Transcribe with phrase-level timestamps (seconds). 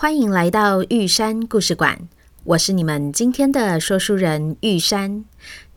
[0.00, 2.08] 欢迎来到玉山故事馆。
[2.44, 5.24] 我是你们今天的说书人玉山。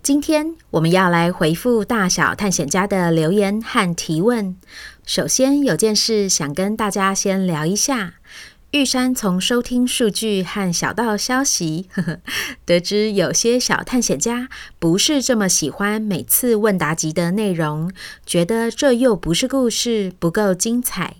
[0.03, 4.55] 今天我们要来回复大小探险家的留言和提问。
[5.07, 8.13] 首先有件事想跟大家先聊一下。
[8.69, 12.19] 玉山从收听数据和小道消息呵呵，
[12.63, 17.91] 得知有些小探险家不是这么喜欢每次问答集的内容，
[18.23, 21.15] 觉得这又不是故事，不够精彩。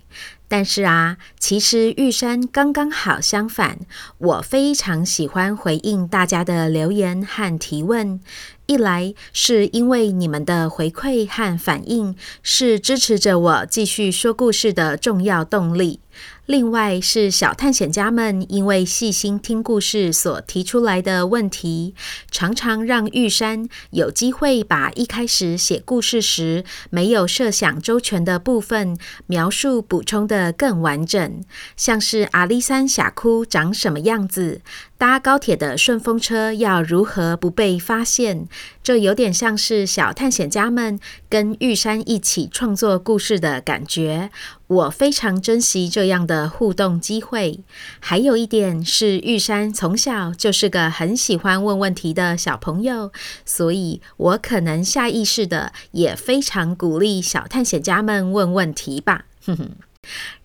[0.51, 3.79] 但是啊，其实玉山刚刚好相反，
[4.17, 8.19] 我非常喜欢回应大家的留言和提问。
[8.65, 16.01] 一来是因为你们的回馈和反应是支持着我继续说故事的重要动力。
[16.47, 21.95] 另外是小探险家们因为细心听故事所提出来的问题，
[22.29, 31.41] 常常让玉山有机会把一开始写故事时没有设想周全的部分描述补充得更完整。
[31.77, 34.61] 像是阿里山峡谷长什么样子，
[34.97, 38.47] 搭高铁的顺风车要如何不被发现，
[38.83, 40.99] 这有点像是小探险家们
[41.29, 44.31] 跟玉山一起创作故事的感觉。
[44.71, 47.59] 我非常珍惜这样的互动机会。
[47.99, 53.11] 还有一点是，玉山从小就是个很喜欢问问题的小朋友，
[53.45, 59.25] 所以我可能下意识的也非常鼓励小探险家们问问题吧。
[59.45, 59.71] 哼哼。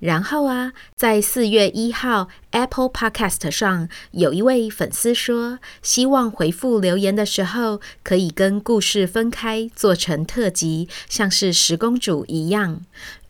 [0.01, 12.83] 然后啊，在四月一号 Apple Podcast 上，有一位粉丝说，希望回复留言的时候可以跟故事分开，做成特辑，像是十公主一样。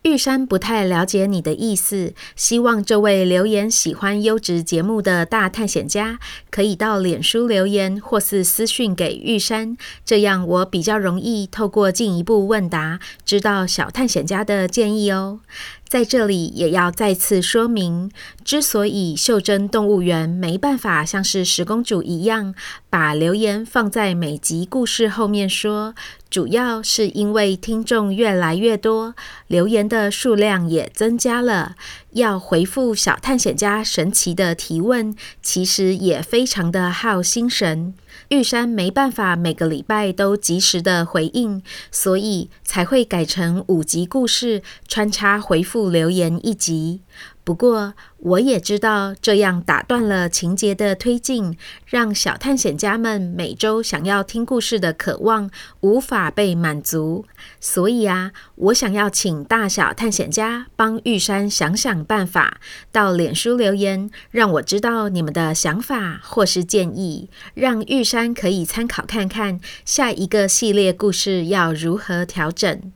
[0.07, 6.17] 玉山不太了解你的意思，希望这位留言喜欢优质节目的大探险家
[6.49, 9.75] 可以到脸书留言或是私讯给玉山，
[10.05, 15.41] 这样我比较容易透过进一步问答知道小探险家的建议哦。
[15.87, 18.11] 在这里也要再次说明，
[18.43, 22.53] 之所以袖珍动物园没办法像是十公主一样
[22.89, 25.95] 把留言放在每集故事后面说。
[26.29, 29.15] 主要是因为听众越来越多，
[29.47, 31.77] 留言的数量也增加了，
[32.11, 37.93] 要回复小探险家神奇的提问，其实也非常的耗心神。
[38.29, 47.01] 玉山没办法每个礼拜都及时的回应，所以才会改成五集故事穿插回复留言一集。
[47.47, 55.49] 不过，我也知道这样打断了情节的推进，让小探险家们每周想要听故事的渴望
[55.79, 57.23] 无法被满足。
[57.61, 62.59] 所以啊，我想要请大小探险家帮玉山想想办法，
[62.91, 72.91] 到脸书留言，让我知道你们的想法或是建议，让玉山可以参考看看下一个系列故事要如何调整。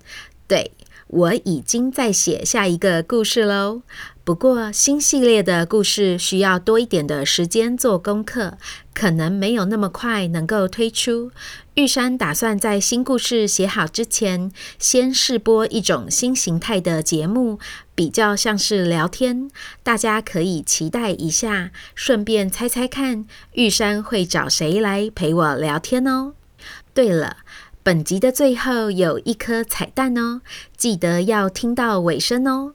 [0.46, 0.72] 对，
[1.08, 3.84] 我已经在写下一个故事喽。
[4.24, 8.56] 不过，新系列的故事需要多一点的时间做功课，
[8.94, 11.32] 可能没有那么快能够推出。
[11.74, 17.58] 玉山打算在新故事写好之前，先试播一种新形态的节目，
[17.96, 19.50] 比较像是聊天，
[19.82, 26.34] 大家可以期待一下，顺便猜猜看，玉山会找谁来陪我聊天哦。
[26.94, 27.38] 对了，
[27.82, 30.42] 本集的最后有一颗彩蛋哦，
[30.78, 32.74] 记得要听到尾声哦。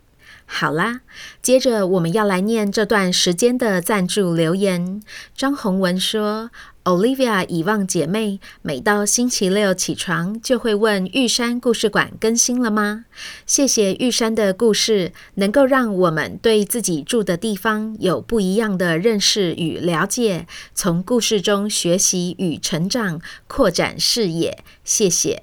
[0.48, 1.00] 好啦，
[1.42, 5.02] 接着我们要来念这段时间的赞助留言。
[5.34, 6.50] 张宏文说
[6.84, 13.06] ：“Olivia 遗忘姐妹每到星期六起床就会问玉山故事馆更新了吗？
[13.44, 24.64] 谢谢玉山的故事，能够让我们对自己住的地方有不一样的认识与了解，从故事中学习与成长，扩展视野。
[24.84, 25.42] 谢谢。”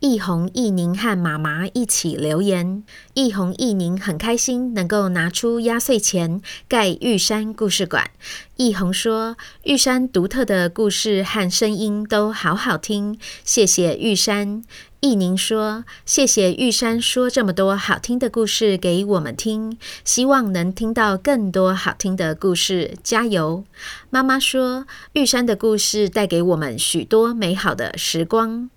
[0.00, 2.82] 易红、易宁和妈妈一起留言。
[3.12, 8.10] 易红、易宁很开心能够拿出压岁钱盖玉山故事馆。
[8.56, 14.62] 易红说：“玉山独特的故事和声音都好好听，谢谢玉山。”
[15.00, 23.64] 易宁说：“谢谢玉山说这么多好听的故事给我们听，希望能听到更多好听的故事，加油。”
[24.08, 28.70] 妈妈说：“玉山的故事带给我们许多美好的时光。”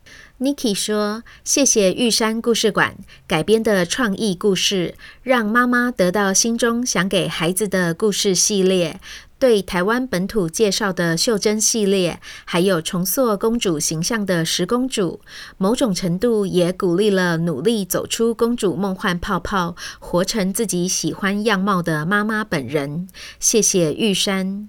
[0.44, 9.00] Niki 说：“谢谢玉山故事馆改编的创意故事，让妈妈得到心中想给孩子的故事系列。
[9.40, 15.22] 对台湾本土介绍的袖珍系列，还有重塑公主形象的十公主，
[15.57, 23.07] 某种程度也鼓励了努力走出公主梦幻泡泡，活成自己喜欢样貌的妈妈本人。
[23.39, 24.68] 谢谢玉山。”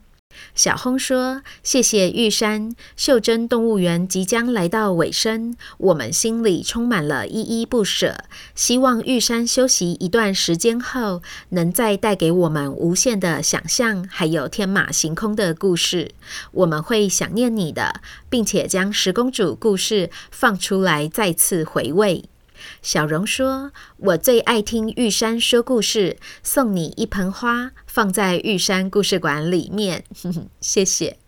[0.54, 8.24] 小轰说：“谢谢玉山，秀珍动物园即将来到尾声，我们心里充满了依依不舍。
[8.54, 16.10] 希望玉山休息一段时间后，能再带给我们无限的想象，还有天马行空的故事。
[16.52, 22.24] 我们会想念你的，并且将十公主故事放出来再次回味。”
[22.82, 30.04] 小荣说：“我最爱听玉山说故事，送你一盆花，放在玉山故事馆里面。
[30.60, 31.18] ”谢谢。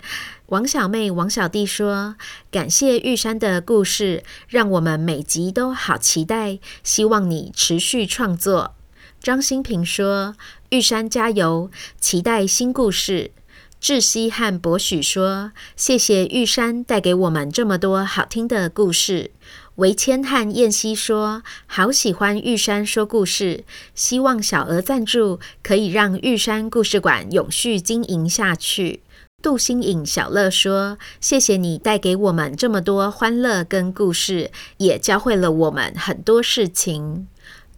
[0.47, 2.17] 王小妹、王小弟说
[2.53, 6.59] ：“感谢玉山的故事，让我们每集都好期待。
[6.85, 8.75] 希望你持续创作。”
[9.21, 10.37] 张新平说
[10.71, 11.71] ：“玉山加油，
[12.01, 13.33] 期待新故事。”
[13.79, 19.33] 志熙和博许说：“谢谢玉山带给我们这么多好听的故事。”
[19.77, 23.65] 维千和燕西说：“好喜欢玉山说故事，
[23.95, 29.01] 希望小额赞助可以让玉山故事馆永续经营下去。”
[29.43, 37.29] 杜新颖、小乐说：“谢谢你带给我们这么多欢乐跟故事，也教会了我们很多事情。”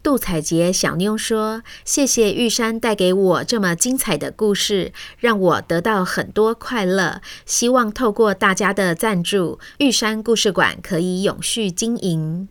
[0.08, 7.20] 杜彩杰小妞说：“谢谢玉山带给我这么精彩的故事，让我得到很多快乐。
[7.44, 12.48] 希望透过大家的赞助，玉山故事馆可以永续经营。”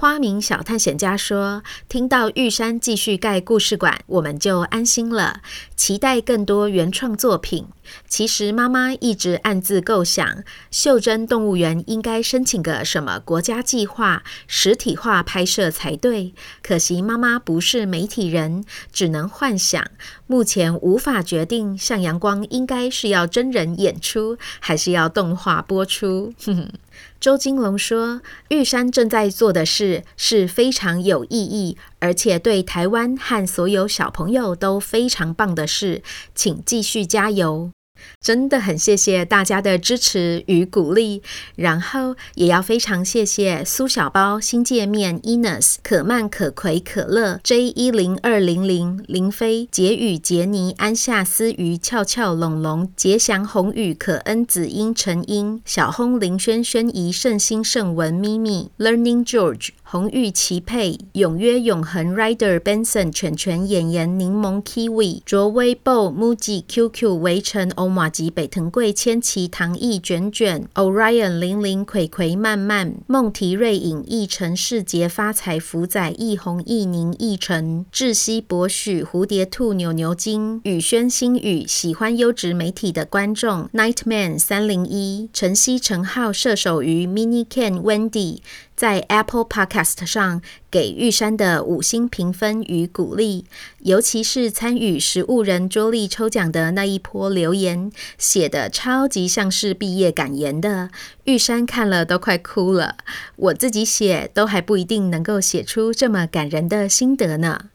[0.00, 5.42] 花名小探险家说：“听到玉山继续盖故事馆，我们就安心了。
[5.76, 7.66] 期待更多原创作品。
[8.08, 16.32] 其实妈妈一直暗自构想，袖珍动物园应该申请个什么国家计划，实体化拍摄才对。
[16.62, 19.84] 可惜妈妈不是媒体人，只能幻想。
[20.30, 26.72] 目前无法决定，向阳光应该是要真人演出，还是要动画播出。”哼哼。
[27.18, 37.72] 周金龙说：“玉山正在做的事是非常有意义，而且对台湾和所有小朋友都非常棒的事，请继续加油。”
[38.20, 41.22] 真的很谢谢大家的支持与鼓励，
[41.56, 59.70] 然后也要非常谢谢苏小包、新界面、Enos、可曼、可葵、可乐、J 一零二零零、林飞、杰宇、杰尼、安夏、思瑜、俏俏、龙龙、杰祥、宏宇、可恩、子英、陈英、小轰、林轩、轩怡、圣心、圣文、咪咪、Learning George。
[59.82, 88.38] 红玉齐配、永约永恒、Rider Benson、犬犬、演员、柠檬、Kiwi、卓威、Bo、Muji、QQ、围城、欧马吉、北藤贵、千奇、唐毅、卷卷、Orion、玲玲、葵葵、漫漫、梦提瑞影、奕晨、世杰、发财、福仔、易红、易宁、易晨、窒息、博许、蝴蝶兔、牛牛精、宇轩、星宇、喜欢优质媒体的观众、Nightman 三零一、晨曦、陈浩、射手鱼、Mini Ken、Wendy。
[88.80, 90.40] 在 Apple Podcast 上
[90.70, 93.44] 给玉山的五星评分与鼓励，
[93.80, 100.88] 尤其是参与食物人桌历抽奖的那一波留言，写得超级像是毕业感言的，
[101.24, 102.96] 玉山看了都快哭了。
[103.36, 107.66] 我自己写都还不一定能够写出这么感人的心得呢。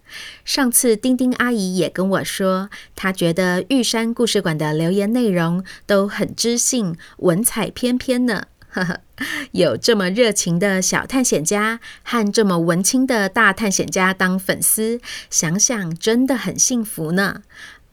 [0.43, 8.45] 上次丁丁阿姨也跟我说，她觉得玉山故事馆的留言内容都很知性，文采翩翩呢。
[9.51, 17.41] 有这么热情的小探险家和这么文青的大探险家当粉丝，想想真的很幸福呢。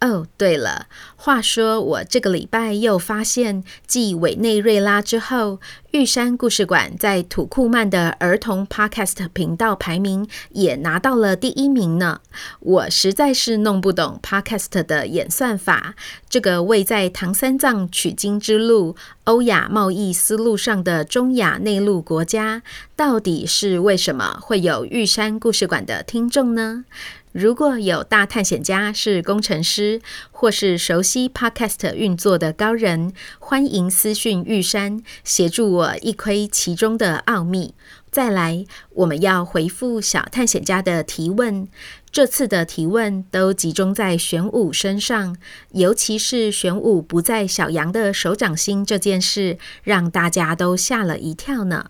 [0.03, 5.61] 哦，对了，话说我这个礼拜又发现，继委内瑞拉之后，
[5.93, 12.21] 玉山故事馆在土库曼的儿童 Podcast 频道排名也拿到了第一名呢。
[12.59, 15.95] 我实在是弄不懂 Podcast 的演算法，
[16.29, 22.65] 这个位在唐三藏取经之路、欧亚贸易丝路上的中亚内陆国家，
[22.97, 26.85] 到底是为什么会有玉山故事馆的听众呢？
[27.33, 37.75] 如果有大探险家是工程师，或是熟悉 Podcast 运作的高人，欢迎私讯玉山，协助我一窥其中的奥秘。
[38.11, 41.67] 再来，我们要回复小探险家的提问。
[42.11, 45.35] 这次的提问都集中在玄武身上，
[45.71, 51.87] 尤其是玄武不在小羊的手掌心这件事，让大家都吓了一跳呢。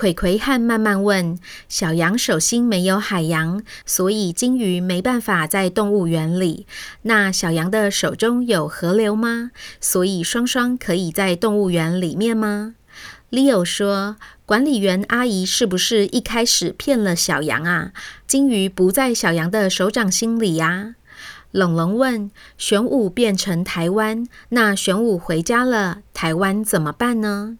[0.00, 1.38] 葵葵和慢慢问：
[1.68, 6.66] 小羊手心没有海洋，所以鲸鱼没办法在动物园里。
[7.02, 9.50] 那小羊的手中有河流吗？
[9.78, 12.76] 所以双双可以在动物园里面吗
[13.30, 14.16] ？Leo 说
[14.46, 17.92] ：“管理员阿姨是不是一开始骗了小羊啊？
[18.26, 20.94] 金鱼不在小羊的手掌心里呀？”
[21.52, 27.58] 龙龙问：“玄武变成台湾，那玄武回家了，台湾怎么办呢？”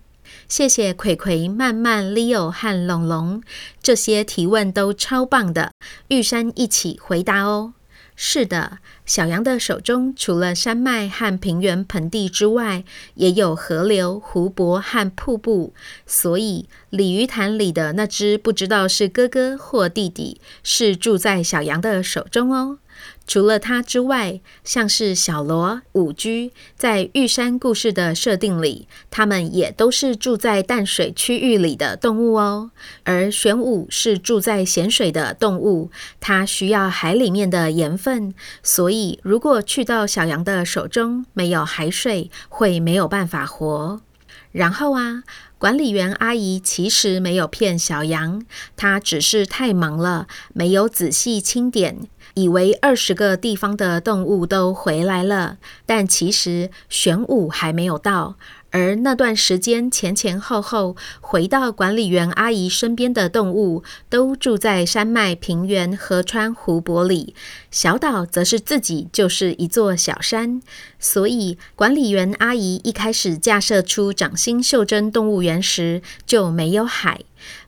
[0.48, 3.42] 谢谢葵葵、曼曼、Leo 和龙龙，
[3.82, 5.72] 这些提问都超棒的，
[6.08, 7.74] 玉山一起回答哦。
[8.22, 12.84] 是的，小羊的手中除了山脉和平原盆地之外，
[13.14, 15.72] 也有河流、湖泊和瀑布。
[16.04, 22.78] 所以，鲤鱼潭里的那只不知道是哥哥或弟弟，是住在小羊的手中哦。
[23.26, 32.70] 除了它之外，像是小罗、五居，在玉山故事的设定里，它们也都是住在淡水区域里的动物哦。
[33.04, 44.00] 而玄武是住在咸水的动物，它需要海里面的盐分，所以如果去到小羊的手中，没有海水，会没有办法活。
[44.52, 45.22] 然后啊，
[45.58, 52.08] 管理员阿姨其实没有骗小羊，她只是太忙了，没有仔细清点。
[52.34, 58.36] 以为二十个地方的动物都回来了，但其实玄武还没有到。
[58.70, 67.34] 而那段时间前前后后回到管理员阿姨身边的动物，都住在山脉、平原、河川、湖泊里。
[67.70, 70.60] 小岛则是自己就是一座小山，
[70.98, 77.20] 所以管理员阿姨一开始架设出掌心袖珍动物园时就没有海。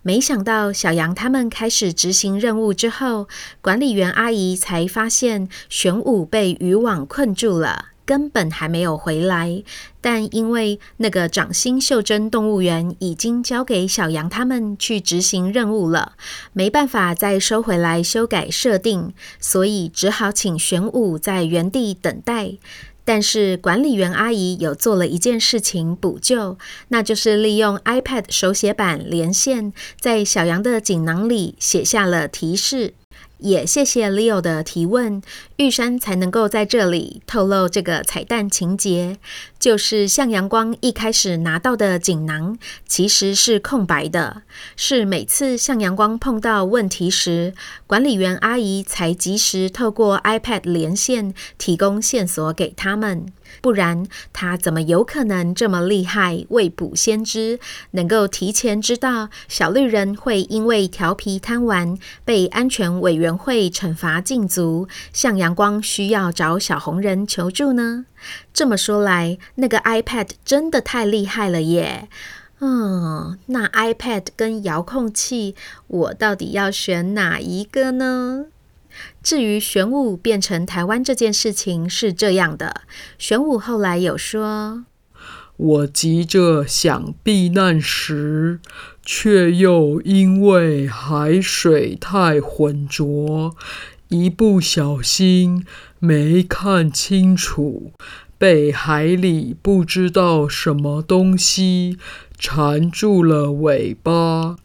[0.02, 3.26] 没想到小羊他们开始执行任务之后，
[3.60, 7.91] 管理员阿姨才发现玄武被渔网困住了。
[8.04, 9.62] 根本还没有回来，
[10.00, 16.12] 但因为那个掌心袖珍动物园已经交给小羊他们去执行任务了，
[16.52, 22.54] 没办法再收回来修改设定，所以只好请玄武在原地等待。
[23.04, 26.56] 但是管理员阿姨有做了一件事情补救，
[26.88, 32.94] 那就是利用 iPad 手写板连线，在小羊的锦囊里写下了提示。
[33.42, 35.20] 也谢谢 Leo 的提问，
[35.56, 39.18] 玉山才能够在这里透露这个彩蛋情节，
[39.58, 42.56] 就是向阳光一开始拿到的锦囊
[42.86, 44.42] 其实是空白的，
[44.76, 47.52] 是每次向阳光碰到问题时，
[47.86, 53.26] 管理员阿姨才及时透过 iPad 连线提供线索给他们。
[53.60, 57.58] 不然，他怎么有可能这么厉害，未卜先知，
[57.92, 68.06] 能够提前知道小绿人会因为调皮贪玩被安全委员会惩罚禁足，向阳光需要找小红人求助呢？
[68.54, 72.08] 这么说来，那个 iPad 真的太厉害了耶！
[72.60, 75.56] 嗯，那 iPad 跟遥控器，
[75.88, 78.46] 我到底要选哪一个呢？
[79.22, 82.82] 至于玄武变成台湾这件事情是这样的，
[83.18, 84.84] 玄武后来有说
[85.56, 88.58] ：“我急着想避难时，
[89.04, 93.54] 却又因为海水太浑浊，
[94.08, 95.64] 一不小心
[96.00, 97.92] 没看清楚，
[98.36, 101.96] 被海里不知道什么东西
[102.36, 104.56] 缠住了尾巴。”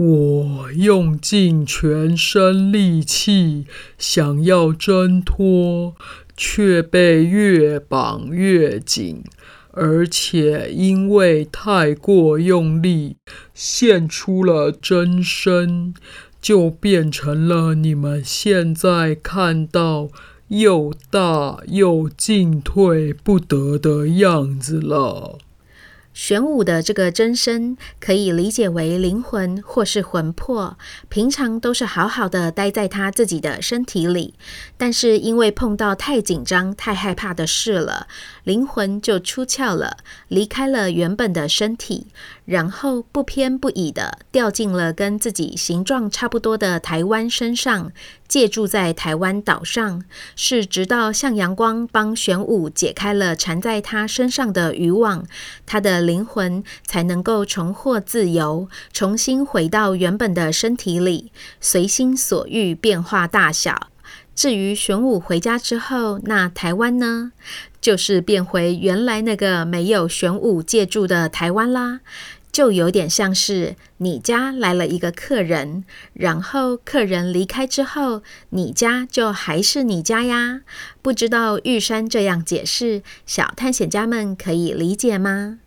[0.00, 3.66] 我用尽全身力气
[3.98, 5.96] 想要挣脱，
[6.36, 9.24] 却被越绑越紧，
[9.72, 13.16] 而且因为太过用力，
[13.52, 15.92] 现出了真身，
[16.40, 20.10] 就变成了你们现在看到
[20.46, 25.38] 又大又进退不得的样子了。
[26.18, 30.76] 玄武的这个真身可以理解为灵魂或是魂魄，
[31.08, 34.34] 平常都是好好的待在他自己的身体里，
[34.76, 38.08] 但是因为碰到太紧张、太害怕的事了，
[38.42, 42.08] 灵魂就出窍了，离开了原本的身体，
[42.48, 47.92] 然后不偏不倚的掉进了跟自己形状差不多的台湾身上。
[48.26, 50.02] 借住在台湾岛上，
[50.36, 55.26] 是直到向阳光帮玄武解开了缠在他身上的渔网，
[55.64, 63.88] 他的灵魂才能够重获自由，重新回到原本的身体里，随心所欲变化大小。
[64.34, 67.32] 至于玄武回家之后，那台湾呢，
[67.80, 72.00] 就是变回原来那个没有玄武借住的台湾啦。
[72.50, 80.62] 就有点像是你家来了一个客人，然后客人离开之后，你家就还是你家呀。
[81.02, 85.58] 不知道玉山这样解释，小探险家们可以理解吗？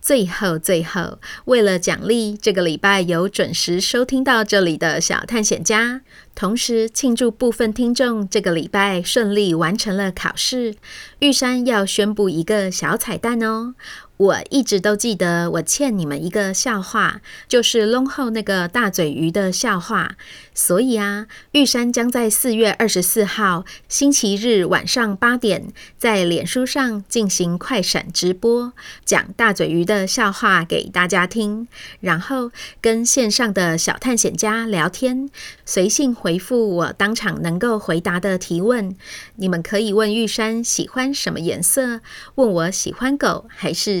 [0.00, 6.00] 最后，最后，为了奖励这个礼拜有准时收听到这里的小探险家，
[6.34, 10.74] 同时庆祝部分听众这个礼拜顺利完成了考试，
[11.20, 13.74] 玉山要宣布一个小彩蛋哦。
[14.22, 20.14] 我一直都记得，我欠你们一个笑话，就是龙后那个大嘴鱼的笑话。
[20.54, 28.72] 所以啊，玉山将在四月二十四号星期日晚上八点，在脸书上进行快闪直播，
[29.04, 31.66] 讲大嘴鱼的笑话给大家听，
[31.98, 35.28] 然后跟线上的小探险家聊天，
[35.64, 38.94] 随性回复我当场能够回答的提问。
[39.36, 42.02] 你们可以问玉山喜欢什么颜色，
[42.36, 44.00] 问我喜欢狗还是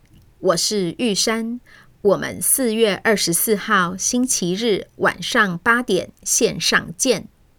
[0.41, 1.59] 我是玉山，
[2.01, 7.27] 我们四月二十四号星期日晚上八点线上见。